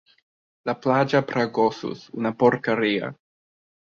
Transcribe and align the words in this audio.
La 0.69 0.73
platja 0.85 1.21
per 1.31 1.35
a 1.41 1.43
gossos, 1.57 2.01
‘una 2.21 2.33
porqueria’ 2.45 3.13